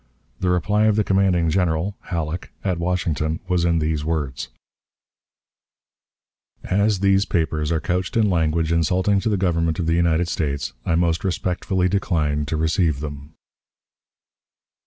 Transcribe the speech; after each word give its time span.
The 0.39 0.49
reply 0.49 0.85
of 0.85 0.95
the 0.95 1.03
commanding 1.03 1.51
General 1.51 1.95
(Halleck) 2.05 2.49
at 2.63 2.79
Washington 2.79 3.39
was 3.47 3.63
in 3.65 3.77
these 3.77 4.03
words: 4.03 4.49
"As 6.63 7.01
these 7.01 7.23
papers 7.25 7.71
are 7.71 7.79
couched 7.79 8.17
in 8.17 8.27
language 8.27 8.71
insulting 8.71 9.19
to 9.19 9.29
the 9.29 9.37
Government 9.37 9.77
of 9.77 9.85
the 9.85 9.93
United 9.93 10.27
States, 10.27 10.73
I 10.87 10.95
most 10.95 11.23
respectfully 11.23 11.87
decline 11.87 12.47
to 12.47 12.57
receive 12.57 12.99
them." 12.99 13.35